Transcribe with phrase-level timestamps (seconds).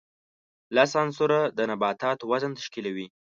[0.75, 3.07] لس عنصره د نباتاتو وزن تشکیلوي.